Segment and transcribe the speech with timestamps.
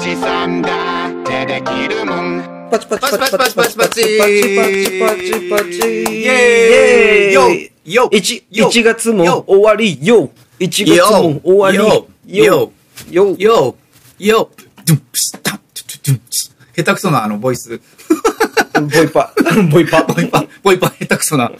[0.00, 2.68] しさんだってできるもん。
[2.70, 7.34] パチパチパチパチパチパチパチパチパチパチイエーイ。
[7.34, 9.98] Yo yo 一 yo 一月も yo 終わり。
[10.04, 11.76] Yo 一月も終わり。
[11.76, 12.72] Yo yo
[13.10, 13.76] yo yo
[14.18, 14.50] yo
[14.86, 17.78] ドゥンプスタントゥトゥトゥンプス下手くそなあのボイス。
[17.78, 19.34] ボイパ。
[19.70, 20.02] ボイパ。
[20.04, 20.88] ボイパ、ボイパ。
[20.88, 21.52] 下手くそな。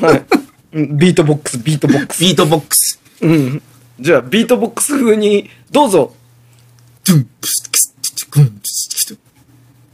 [0.00, 0.24] はい。
[0.72, 2.20] うんビートボックスビートボックス。
[2.20, 3.00] ビートボックス。
[3.20, 3.62] うん。
[4.00, 6.14] じゃあビートボックス風にどうぞ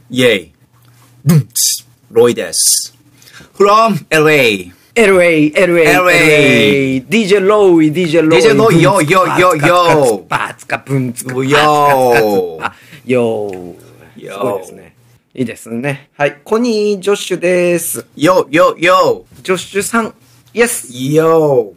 [0.09, 0.53] イェイ。
[1.25, 1.87] ドゥンプス。
[2.11, 2.95] ロイです。
[3.57, 4.71] from LA。
[4.97, 12.59] LA LA LA DJ ロイ DJ ロイ DJ ロイよよよよパツカブンツカよよ
[13.05, 13.51] よ
[14.17, 14.95] すごいですね
[15.35, 20.15] いいですねはいコニージョッシュです yo yo yo ジョッシュさん
[20.51, 21.73] イエスよ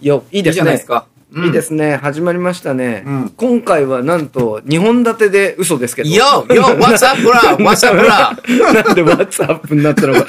[0.00, 1.06] よいいですねいいじゃないですか
[1.36, 7.56] いいですね始まりましたねうん今回はなんと2本立てで嘘ですけどよよ What's up, bro?
[7.56, 8.72] What's up, bro?
[8.72, 10.26] なんで WhatsApp になったのか。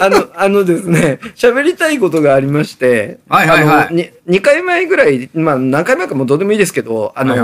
[0.00, 7.34] あの、あのですね、喋りたいことがありまして、はいはいはいあのに 2, 回前ぐらい、まあ何回前かもうどうでもいいですけど、あの、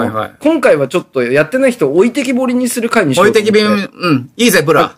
[0.40, 3.58] 今回はちょっとやってない人を置いてきぼりにする回にしよ置うと思って。
[3.60, 4.30] いてきびん、うん。
[4.36, 4.96] いいぜ、ブラ。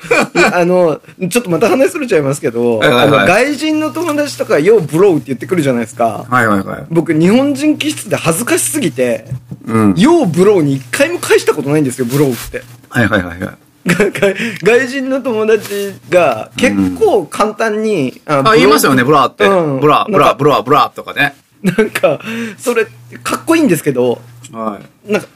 [0.53, 6.27] あの、ちょっとまた話すれちゃいますけど、はいはいはいあの、外人の友達とか、 yo, bro って言ってくるじゃないですか。
[6.29, 6.87] はいはいはい。
[6.91, 9.27] 僕、日本人気質で恥ずかしすぎて、
[9.67, 9.95] うん。
[9.97, 12.63] yo bro に一回も返したことないんですよ、 bro って。
[12.89, 13.59] はいはいはいはい。
[13.87, 19.45] が 外外人の友達が結構簡単に、ああ、言いますよね、 brah って。
[19.45, 21.35] うん brah、brah、なんか brah、brah とかね。
[21.63, 22.21] なんか、
[22.59, 22.87] それ、
[23.23, 24.21] かっこいいんですけど、
[24.53, 25.13] はい。
[25.13, 25.29] なんか、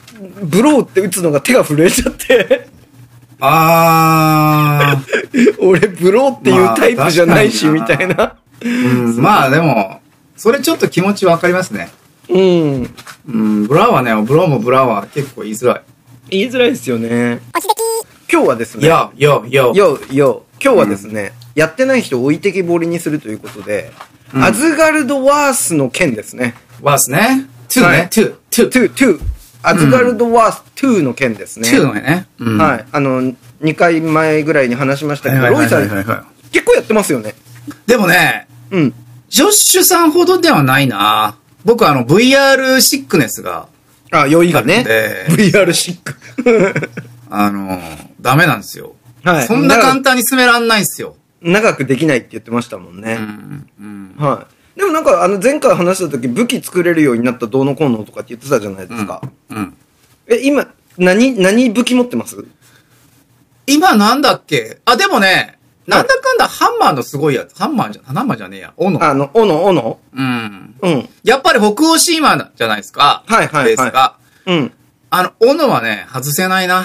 [0.43, 2.68] ブローって打つのが手が震えちゃって、
[3.41, 4.97] あ
[5.61, 8.37] 俺ブローっていうタイプじゃないし、まあみたいな。
[8.61, 9.15] ー。
[9.15, 10.01] うん、まあでも、
[10.37, 11.91] それちょっと気持ちわかりますね。
[12.29, 12.95] うん。
[13.29, 15.83] うん、ブラはね、ブロもブラは結構言いづらい。
[16.31, 17.41] 言いづらいですよね。
[18.31, 19.73] 今日はですね、よ、よ、よ。
[19.75, 23.91] よ、よ、今日はですね、やってない人を置いてきぼりにするということで、
[24.35, 26.55] うんアズガルドラースの件ですね。
[26.83, 27.47] ラースね。
[27.73, 28.09] Two はいね。
[28.13, 29.21] Two、two、two、2、2。
[29.69, 31.79] アズガルドラース2の件ですね。
[31.79, 32.27] のね。
[32.39, 32.85] うんはい。
[32.91, 33.23] あの、
[33.63, 35.89] 2回前ぐらいに話しましたけど、ロイさん、
[36.53, 37.35] 結構やってますよね。
[37.69, 37.73] い。
[37.87, 38.95] でもね、うん。
[39.29, 41.37] ジョッシュさんほどではないな。
[41.65, 43.69] 僕あの VR sickness が、
[44.11, 44.85] あ、酔いがね。
[44.85, 46.91] で VR シック。
[47.31, 47.81] あの、
[48.21, 48.95] ダメなんですよ。
[49.23, 49.47] はい。
[49.47, 51.17] そんな簡単単に進めらんないんですよ。
[51.43, 53.19] 長くできないって言ってましたもんね。
[53.19, 53.67] うん。
[53.81, 54.15] うん。
[54.19, 54.58] はい。
[54.79, 59.21] でもなんか、あの、前回話した時、武器作れるようになったどうのこうのとかって言ってたじゃないですか。
[59.51, 59.77] うん。
[60.29, 62.47] え、今、何、何武器持ってます？
[63.67, 64.79] 今なんだっけ？
[64.85, 65.59] あ、でもね、
[65.89, 67.59] なんだかんだハンマーのすごいやつ。
[67.59, 68.73] ハンマーじゃ、ハンマーじゃねえや。
[68.77, 69.03] 斧。
[69.03, 70.01] あの、斧、斧？
[70.15, 70.75] うん。
[70.81, 71.09] うん。
[71.25, 73.25] やっぱり北欧シーマーじゃないですか？
[73.27, 74.17] はいはいはいベースが。
[74.47, 74.73] うん。
[75.11, 76.85] あの、斧はね、外せないな。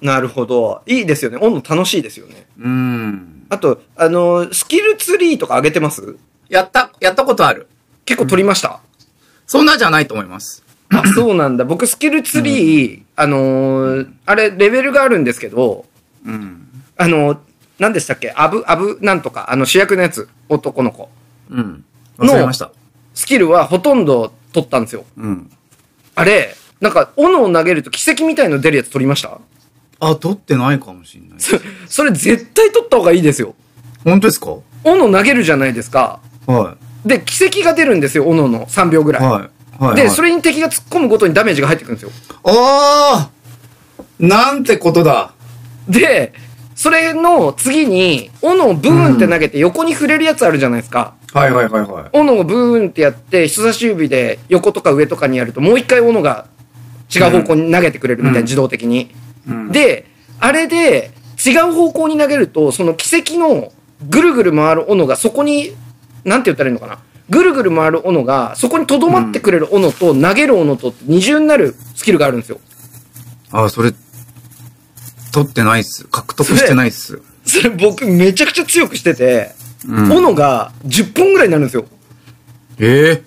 [0.00, 0.82] なるほど。
[0.86, 1.38] いいですよね。
[1.38, 2.46] 斧楽しいですよね。
[2.60, 3.46] うん。
[3.48, 6.16] あと、あの、スキルツリーとか上げてます？
[6.52, 7.66] やった、やったことある。
[8.04, 8.80] 結構取りました、
[9.46, 10.62] そんなじゃないと思います。
[10.90, 11.64] あ、そうなんだ。
[11.64, 15.86] 僕、スキルツリー、あのーあれ、レベルがあるんですけど、
[16.26, 16.68] うん。
[16.98, 17.38] あのー
[17.78, 18.32] 何でしたっけ？
[18.36, 21.08] アブ、アブなんとか、あの主役のやつ、男の子。
[21.50, 21.84] うん。
[22.18, 22.70] 忘れました。
[23.14, 25.04] スキルはほとんど取ったんですよ。
[25.16, 25.50] うん。
[26.14, 29.40] あれ、なんか、斧を投げると奇跡みたいの出るやつ取りました？
[30.00, 31.40] あ、取ってないかもしれない。
[31.40, 31.58] そ
[31.88, 33.54] それ絶対取った方がいいですよ。
[34.04, 34.58] 本当ですか？
[34.84, 36.20] 斧投げるじゃないですか。
[36.46, 39.14] はで、奇跡が出るんですよ、斧の3秒ぐい。
[39.14, 39.22] らい。
[39.22, 39.82] はい。
[39.82, 39.96] はい。
[39.96, 42.10] で、はいそれに敵が突っ込むごとにダメージが入ってくるんですよ。
[42.44, 43.30] ああ
[44.18, 45.32] なんてことだ。
[45.88, 46.32] で、
[46.74, 51.14] それの次に、斧をブーンって投げて横に触れるやつあるじゃないですか。
[51.32, 52.04] はいはいはいはい。
[52.12, 56.46] 斧をブーンってやって、人差し指で横とか上とかにやると、もう一回斧が
[57.14, 59.14] 違う方向に投げてくれるみたいな、うん自動的に。
[59.48, 60.06] うん、で、
[60.38, 61.10] あれで、
[61.44, 63.72] 違う方向に投げると、その奇跡の
[64.08, 65.72] ぐるぐる回る斧がそこに、
[66.24, 66.98] なんて言ったらいいのかな？
[67.30, 72.60] ぐるぐる回る斧が、そこに留まってくれる斧と投げる斧と二重になるスキルがあるんですよ。
[73.50, 73.92] あ、それ、
[75.32, 76.06] 取ってないっす。
[76.08, 77.22] 獲得してないっす。
[77.44, 79.54] それ僕めちゃくちゃ強くしてて、
[79.88, 81.86] うん斧が10本ぐらいになるんですよ。
[82.78, 83.22] え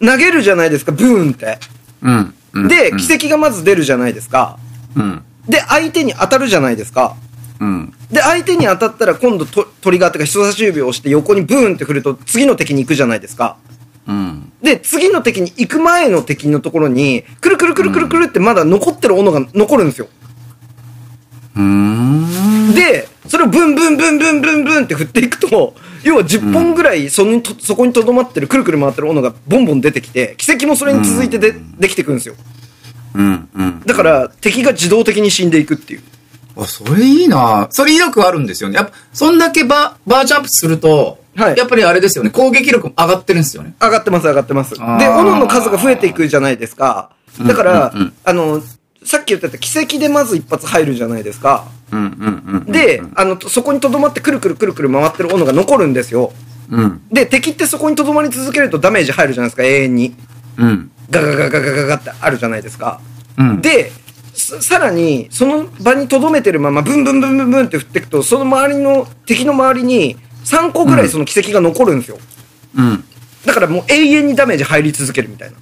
[0.00, 1.58] え投げるじゃないですか、ブーンって。
[2.02, 2.34] うん。
[2.54, 4.58] うんで、うん奇跡がまず出るじゃないですか。
[4.96, 5.22] うん。
[5.48, 7.16] で、相手に当たるじゃないですか。
[7.62, 7.94] うん。
[8.10, 13.56] で、相手に当たったら今度トトリガーっていうか人差し指を押して横にブーンって振ると次の敵に行くじゃないですか。
[14.08, 14.52] うん。
[14.60, 20.08] で、次の敵に行く前の敵のところに、くるくるくるくるくるってまだ残ってる斧が残るんですよ。
[22.74, 32.34] で、それをブンブンブンブンブンブンって振っていくと、要は10本ぐらいそのとそこにとどまってる、くるくる回ってる斧がボンボン出てきて、奇跡もそれに続いてで、できてくるんですよ。
[33.14, 33.82] うん、うん。
[33.86, 36.02] だから、敵が自動的に死んでいくっていう。
[36.62, 38.76] あ、それいいなそれ威力あるんですよね。
[38.76, 42.30] やっぱ、そんだけバー、バージョンアップすると、はいやっぱりあれですよね。
[42.30, 43.74] 攻撃力も上がってるんですよね。
[43.80, 44.74] 上がってます、上がってます。
[44.74, 47.10] で、斧の数が増えていくじゃないですか。
[47.46, 47.94] だから、
[48.24, 48.60] あの、
[49.04, 51.64] さっき言ってた奇跡でまず一発入るじゃないですか。
[51.90, 52.72] うん、うん、うん。
[52.72, 56.32] で、あの、そこにとどまってくるくるくるくる回ってる斧が残るんですよ。
[56.70, 60.14] うん、で、敵ってそこにとどまり続けるとダメージ入るじゃないですか、永遠に。
[60.58, 63.00] うん、ガガガガガガガってあるじゃないですか。
[63.38, 63.60] うん。
[63.60, 63.90] で、
[64.42, 72.18] ささらに、その場に留めてるまま、ブンブンブンブンブンって振っていくと、その周りの、敵の周りに、3個ぐらいその奇跡が残るんですよ。
[72.76, 73.04] うん。
[73.46, 75.56] だからもう永遠にダメージ入り続けるみたいな。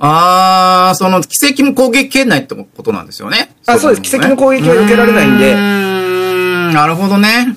[0.00, 3.54] あー、その奇跡も攻撃圏内ってことなんですよね。
[3.66, 5.58] あそうです奇跡の攻撃は避けられないんでうー
[6.70, 7.56] ん、なるほどね。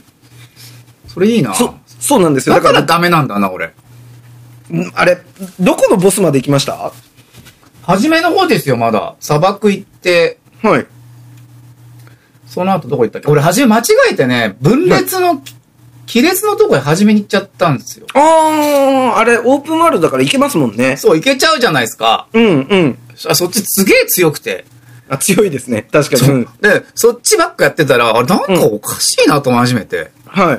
[1.07, 1.53] それいいな。
[1.53, 2.55] そ、そうなんですよ。
[2.55, 3.67] だからら、ダメなんだな、俺。
[3.67, 3.71] ん
[4.95, 5.21] あれ、
[5.59, 6.73] どこのボスまで行きました？
[6.73, 6.93] は
[7.83, 9.15] 初めの方ですよ、まだ。
[9.19, 10.85] 砂漠行って、い。
[12.47, 13.31] その後どこ行ったっけ？
[13.31, 15.41] 俺、初め間違えてね、分裂の、
[16.11, 18.07] 亀裂のとこへ初めに行っちゃったんですよ。
[18.13, 20.97] あー、あれ、オープンワールドだから行けますもんね。
[20.97, 22.27] そう、行けちゃうじゃないですか。
[22.33, 22.97] うん、うん。
[23.29, 24.65] あそっちすげえ強くて。
[25.07, 25.87] あ、強いですね。
[25.91, 26.31] 確かに。
[26.31, 26.47] うん。
[26.61, 30.11] で、そっちばっかやってたら、あれ、なんかおかしいなと思い始めて。
[30.25, 30.57] はい。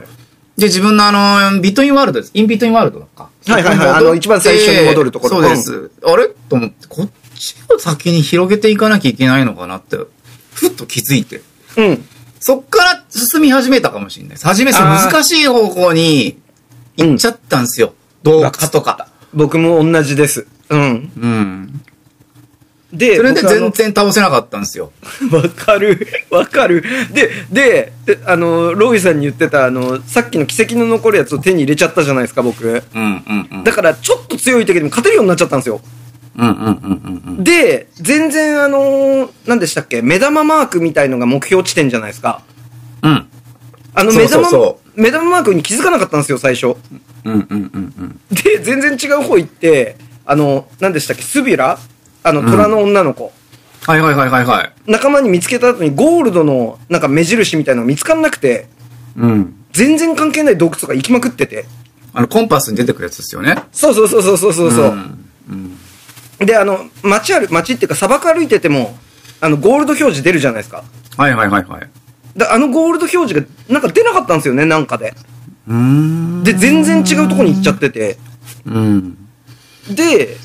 [0.59, 2.31] で、自分のあの、ビットインワールドです。
[2.35, 3.31] インビットインワールドか。
[3.47, 5.91] はいはいはいあの一番最初に戻るところそうです。
[6.05, 6.29] あれ？
[6.29, 7.11] と思って、こっ
[7.43, 9.97] ちを先に広げていかなきゃいけないのかなって、
[10.55, 11.43] ふっと気づいて。
[11.77, 12.05] うん。
[12.39, 14.47] そっから進み始めたかもしれないです。
[14.47, 16.41] 初め、難しい方向に
[16.97, 17.95] 行っちゃったんですよ。
[18.23, 19.09] 洞窟とか。
[19.35, 20.47] 僕も同じです。
[20.69, 21.13] うん。
[21.17, 21.83] うん。
[22.93, 24.93] で、それで全然倒せなかったんですよ。
[25.33, 26.07] わかる。
[26.31, 26.85] わかる。
[27.13, 32.69] で、で、であの、ロイさんに言ってた、あの、さっきの奇跡の残るやつを手に入れちゃったじゃないですか、僕。
[32.69, 33.65] うんうんうん。
[33.65, 35.81] だから、ちょっと強い敵でも勝てるようになっちゃったんですよ。
[36.37, 36.73] うんうんうん
[37.27, 37.45] うんうん。
[37.45, 40.01] で、全然あのー、何でしたっけ？
[40.03, 42.43] 目玉マークみたいのが目標地点じゃないですか。
[43.03, 43.29] うん。
[43.95, 46.69] あの、そう目玉、そうそ目玉マークに気づかなかったんですよ、最初。
[47.25, 48.21] うんうんうんうん。
[48.31, 51.23] で、全然違う方行って、あの、何でしたっけ？
[51.23, 51.79] スビラ？
[52.23, 53.33] あの、虎の女の子。
[53.87, 54.73] はいはいはいはいはい。
[54.87, 58.69] 仲間に見つけた後にゴールドのなんか目印みたいなのが見つかんなくて、
[59.17, 59.55] うん。
[59.73, 61.67] 全然関係ない洞窟とか行きまくってて。
[62.15, 63.57] あの、コンパスに出てくるやつですよね。
[63.73, 64.85] そうそうそうそうそうそう。
[64.87, 64.93] うん
[65.51, 65.79] うん
[66.45, 68.97] で、あの、街ある、街っていうか砂漠歩いてても、
[69.41, 70.85] あの、ゴールド表示出るじゃないですか。
[71.17, 71.89] はいはいはいはい。
[72.37, 75.15] だあのゴールド表示がなんか出なかったんですよね、なんかで。
[76.43, 78.19] で、全然違うとこに行っちゃってて。
[78.65, 79.19] うん。
[79.91, 80.37] で、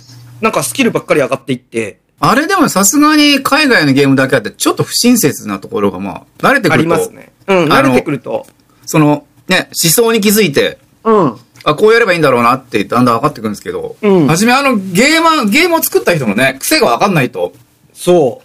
[0.41, 6.73] なんかスキルばっかり上がっていって、あれでもさすがに海外のゲームだけあって、ちょっと不親切なところがまあ、慣れてくると。
[6.73, 7.31] ありますね。
[7.47, 8.45] うん、慣れてくると。
[8.85, 11.37] その、ね、思想に気づいて、うん。
[11.69, 17.53] あ、こうやればいいんだろうなってだんだん分かってくるんですけど、うん初めあのゲーマー、ゲームを作った人のね、癖が分かんないと、
[17.93, 18.41] そ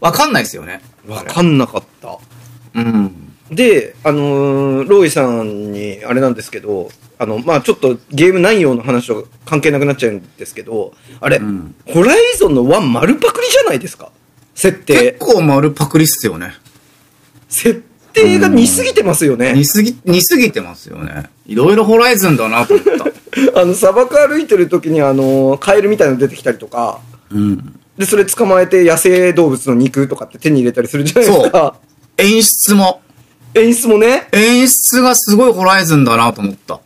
[0.00, 0.80] 分かんないですよね。
[1.06, 1.12] う。
[1.12, 2.18] わかんなかった。
[2.74, 3.32] うん。
[3.50, 14.10] で、あのーロイさんに、あれなんですけど、あの、まあちょっとゲーム内容の話と関係なくなっちゃうんですけど、あれ、んホライゾンの1丸パクリじゃないですか？
[14.56, 15.12] 設結定。
[15.12, 16.54] 構丸パクリっすよね。
[17.48, 17.82] 設
[18.16, 19.52] 定が似すぎてますよね。
[19.52, 21.30] 似すぎ、似すぎてますよね。
[21.46, 22.86] いろいろホライズンだなと思っ
[23.52, 23.60] た。
[23.60, 27.78] あの、砂漠歩いてる時にあの、カエルみたいなの出てきたりとか、うん。
[27.98, 31.76] で、それ捕まえて野生動物の肉とかって手に入れたりするじゃないですか。
[32.18, 33.00] 演出も、
[33.54, 36.74] 演出もね、演出がすごいホライズンだなと思った。
[36.74, 36.80] ホ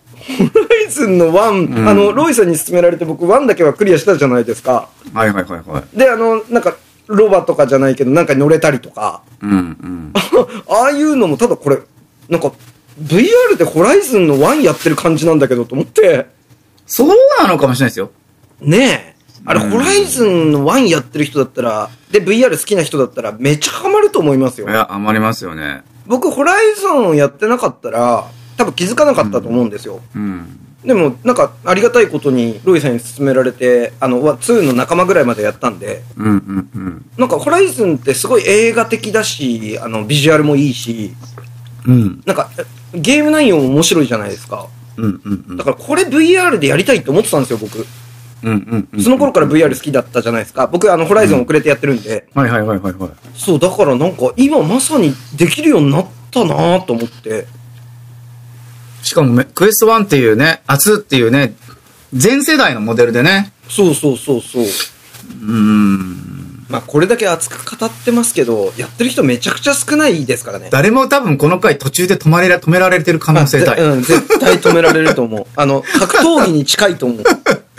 [0.69, 4.89] ライズンの1、うんあの、ロイさんに勧められて僕1だけはクリアしたじゃないですか。
[5.15, 5.99] はいはいはいはい。
[5.99, 6.77] で、あの、なんか、
[7.11, 10.13] ロバとかじゃないけど、なんか乗れたりとか、うんうん。
[10.69, 11.79] ああいうのも、ただこれ、
[12.29, 12.53] なんか、
[13.03, 16.27] VR でホライズンの1やってる感じなんだけどと思って、
[16.87, 18.11] そうなのかもしれないですよ。
[18.61, 19.21] ねえ。
[19.45, 24.73] あれ、うんホライズンの1やってる人だったら、で、VR 好きな人だったら、めっちゃハマると思いますよい。
[24.73, 25.83] や、余りますよね。
[26.07, 28.27] 僕、ホライズンやってなかったら、
[28.57, 30.01] 多分気づかなかったと思うんですよ。
[30.15, 30.59] うん。
[30.85, 37.07] でも、なんか、ありがたいことに、ロイさんに勧められて、あの、わ2の仲間ぐらいまでやったんで、うんうんうん。
[37.19, 41.15] なんか、ホライズンってすごい映画的だし、あの、ビジュアルもいいし、
[41.87, 42.23] うん。
[42.25, 42.51] なんか、
[42.95, 44.69] ゲーム内容も面白いじゃないですか。
[44.97, 45.57] うんうんうん。
[45.59, 47.87] だから、これ VR でやりたいって思ってたんですよ、僕。
[48.43, 49.03] うんうんうん。
[49.03, 50.67] その頃から VR 好きだったじゃないですか。
[50.67, 52.27] 僕、あの、ホライズン遅れてやってるんで。
[52.35, 53.11] はいはいはいはいはい。
[53.35, 57.47] そう、だからなんか、今まさにできるようになったなと思って。
[59.03, 61.55] しかもめ、クエスト1っていうね、熱っていうね、
[62.13, 63.53] 全世代のモデルでね。
[63.69, 64.63] そうそうそうそう。
[64.63, 66.67] うーん。
[66.69, 70.69] まあこれだけ熱く語ってますけど、やってる人めちゃくちゃ少ないですからね。
[70.71, 73.77] 誰も多分この回途中で止まれら、止められてる可能性大。
[73.77, 75.47] ぜうん、絶対止められると思う。
[75.57, 77.25] あの、格闘技に近いと思う。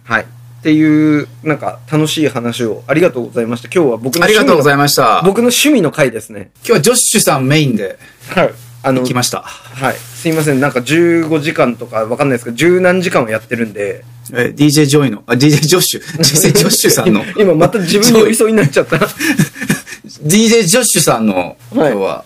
[0.04, 0.24] はい。
[0.24, 3.70] っていう、なんか楽しい話をありがとうございました。
[3.74, 5.22] 今日は僕のありがとうございまました。
[5.26, 6.52] 僕の趣味の回ですね。
[6.64, 7.98] 今日はジョッシュさんメインで
[8.36, 8.54] はい。
[8.84, 9.42] あの、来ました。
[9.42, 9.96] はい。
[9.96, 10.60] すいません。
[10.60, 14.04] なんか15時間とかわかんないですけど、十何時間をやってるんで。
[14.34, 18.98] え、DJ ロイの、あ、DJ ジョッシュ、DJ ジョッシュさんの、 今また自分に寄り添いになっちゃった。
[18.98, 19.08] は
[20.24, 22.24] DJ ジョッシュさんの、今日は、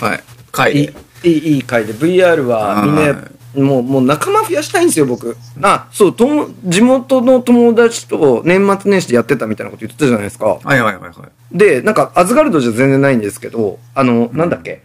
[0.00, 0.84] はい、回い。
[0.84, 0.94] いで。
[1.24, 1.92] い、いいい回で。
[1.92, 3.14] VR はみんな
[3.54, 5.36] もう、もう仲間増やしたいんですよ、僕。
[5.60, 10.46] あ、そう、とも、地元の友達と年末年始でやってたみたいなこと言ってたじゃないですか。
[10.46, 11.58] はいはいはいはい。
[11.58, 14.82] で、なんか、アズガルドじゃ全然ないんですけど、あの、なんだっけ？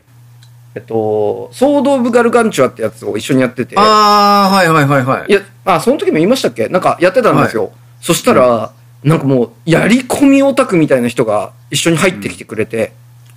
[0.76, 3.76] えっと、ソード・オブ・ガルガンチュアってやつを一緒にやってて。
[3.78, 5.32] あー、はいはいはいはい。
[5.32, 6.68] いや、あ、その時も言いましたっけ？
[6.68, 7.72] なんかやってたんですよ。
[8.02, 12.92] そしたら、なんかもう、やり込みオタクみたいな人が一緒に入ってきてくれて、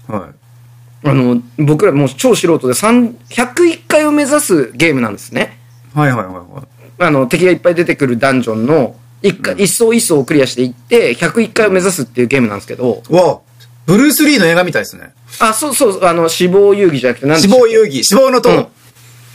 [0.09, 0.31] は
[1.05, 5.59] あの、僕らもう超素人で3 101回を目指すゲームなんですね。
[5.95, 5.99] い。
[5.99, 7.05] はいはいはいはい。
[7.07, 13.41] あの、敵がいっぱい出てくるダンジョンの、一回、一層一層をクリアしていって、101回を目指すっていうゲームなんですけど、わ
[13.87, 15.13] ブルース・リーの映画みたいですね。
[15.41, 18.51] あ、そうそう、あの、死亡遊戯じゃなくて、なん死亡遊戯、死亡の塔。
[18.51, 18.67] うん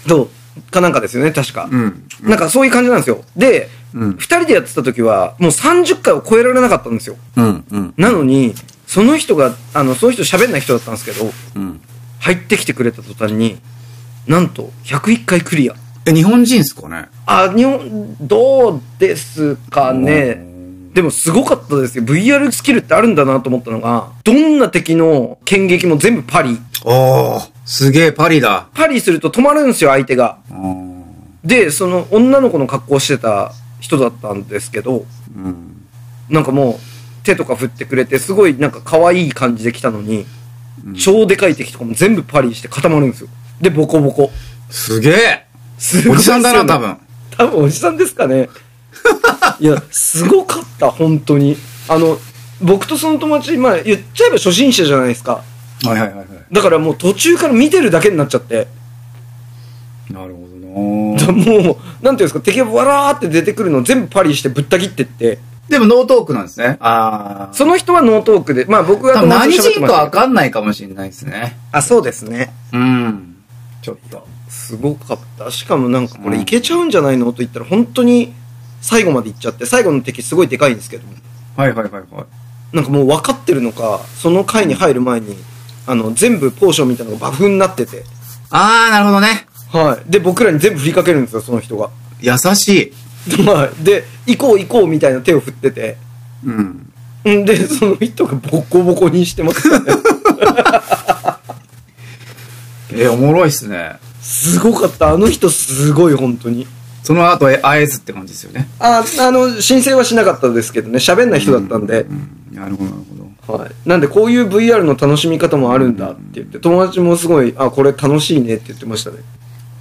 [0.08, 0.30] そう。
[0.70, 1.70] かなんかですよね、確か。
[1.72, 2.04] うん。
[2.22, 3.24] なんかそういう感じなんですよ。
[3.38, 7.16] で、うん二人でやってた時は、もう30回を超えられなかったんですよ。
[7.38, 7.64] うん。
[7.72, 7.94] うん。
[7.98, 8.54] なのに、
[8.86, 11.80] その人が、あの、その人喋んない人だったんですけど、うん。
[12.20, 13.60] 入ってきてくれた途端に、
[14.28, 15.76] なんと、101回クリア。
[16.06, 17.08] え、日本人っすかね？
[17.26, 20.46] あ、日本、どうですかね？
[20.94, 22.04] でもすごかったですよ。
[22.04, 26.60] VR スキルってあるんだなと思ったのが、どんな敵の剣撃も全部パリ。
[26.86, 28.68] おー、すげえ、パリだ。
[28.74, 30.38] パリすると止まるんですよ、相手が。
[31.44, 35.86] で、その女の子の格好をしてた人だったんですけど、うん。
[36.30, 40.26] なんかもう手とか振ってくれて、すごいなんか可愛い感じで来たのに、
[40.98, 43.30] 超でかい敵とかも全部パリして固まるんですよ。
[43.60, 44.32] で、ボコボコ。
[44.70, 45.46] すげえ
[45.78, 46.98] すごいおじさんだな、多分。
[47.32, 48.50] 多分おじさんですかね。
[49.64, 51.56] いや、すごかった、本当に。
[51.88, 52.18] あの、
[52.62, 55.42] 僕とその友達、まあ言っちゃえば初心者じゃないですか。
[55.86, 56.28] はいはいはいはい。
[56.52, 58.68] だからもう途中から見てるだけになっちゃって。
[60.10, 65.40] なるほどなだもう、なんていうんですか、敵がわらーって出てくるのを全部パリしてぶった切ってって、
[65.70, 66.76] でもノートークなんですね。
[66.82, 67.54] ああ。
[67.54, 71.58] その人はノートークで、まあ僕が多分何人かわかんないかもしれないですね。
[71.72, 72.54] あ、そうですね。
[72.74, 73.38] うん。
[73.82, 74.28] ちょっと。
[74.50, 75.50] すごかった。
[75.52, 77.28] しかもなんかこれうんいけちゃうんじゃないの？
[77.28, 78.34] と言ったら本当に
[78.84, 81.04] 最後まで行っちゃって、最後の敵すごいでかいんですけど、
[81.56, 82.76] はいはいはいはい。
[82.76, 85.38] なんかもう分かってるのか、その回に入る前に、
[85.88, 88.04] あの、全部ポーションみたいなのがバフになってて、
[88.50, 89.48] ああ、なるほどね。
[89.72, 90.12] はい。
[90.12, 91.90] で、僕らに全部振りかけるんですよ、その人が。
[92.20, 92.94] 優し
[93.30, 93.42] い。
[93.48, 93.84] はい。
[93.84, 95.98] で、行こう行こうみたいな手を振ってて、
[96.46, 96.92] うん。
[97.26, 99.94] んで、その人がボコボコにしてますよね。
[102.96, 103.96] え、おもろいっすね。
[104.22, 105.10] すごかった。
[105.10, 106.68] あの人すごい、本当に。
[107.04, 108.68] その後、え会えずって感じですよね。
[108.80, 112.04] あ、あの、申請はしなかったですけどね、喋んない人だったんで。
[112.04, 112.56] うん。
[112.56, 112.98] なるほどなる
[113.46, 113.60] ほど。
[113.60, 113.72] はい。
[113.86, 119.18] なんで、こういう VR の楽しみ方もあるんだって言って、友達もすごい、あ、これ楽しいねって言ってましたね。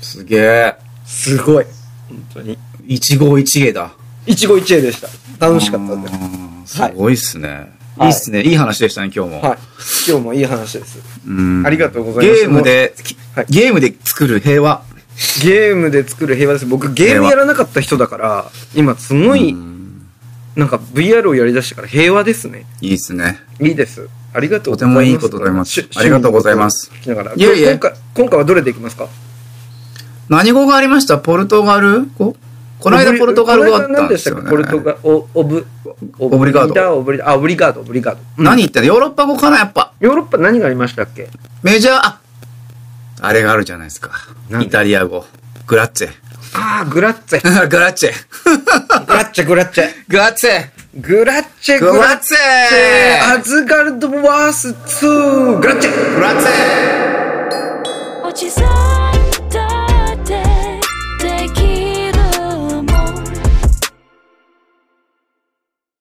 [0.00, 0.74] すげえ。
[1.06, 1.64] すごい。
[2.08, 2.58] 本当に。
[2.86, 3.92] 一期一会だ。
[4.26, 5.08] 一期一会でした。
[5.46, 6.08] 楽しかったんで。
[6.08, 7.48] うんすごいっすね。
[7.48, 8.42] はいいいっすね。
[8.42, 9.42] いい話でしたね、今日も。
[9.42, 9.58] はい。
[10.08, 10.98] 今日もいい話です。
[11.26, 12.94] うんありがとうございますゲームで、
[13.34, 14.82] はいゲームで作る平和。
[15.42, 16.66] ゲームで作る平和です。
[16.66, 19.54] 僕、ゲームやらなかった人だから、今すごい、
[20.56, 22.66] なんか VR をやりだしてから平和ですね。
[22.80, 23.40] いいっすね。
[23.60, 24.08] いいです。
[24.34, 25.02] ありがとうございます。
[25.02, 26.90] とてもいいことでございますしありがとうございます。
[27.36, 29.08] いえいえ今回、今回はどれでいきますか？
[30.28, 31.18] 何語がありました？
[31.18, 32.34] ポルトガル語？
[32.80, 34.50] この間ポルトガル語あったんですよね。
[34.50, 35.02] この間何でしたっけ？
[35.02, 35.66] ポルトガル、オオブ、
[36.18, 38.20] オオブリガードオブリあ、オブリガード、オブリガード。
[38.38, 38.88] うん何言ってんの？
[38.88, 39.92] ヨーロッパ語かなやっぱ。
[40.00, 41.28] ヨーロッパ何がありましたっけ？
[41.62, 42.20] メジャー、あ、
[43.22, 44.10] あれがあるじゃないですか。
[44.50, 45.24] 何イタリア語。
[45.66, 46.08] グラッツェ。
[46.54, 47.68] ああ、グラッツ ェ。
[47.68, 48.12] グラッチェ。
[49.06, 49.88] グラッチェ、グラッチェ。
[50.08, 50.66] グラッツェ。
[51.00, 56.14] グラッチェ、グラッツェアズガルドワース2、グラッチェ。
[56.16, 58.26] グラッツェ。
[58.28, 58.81] 落ちそう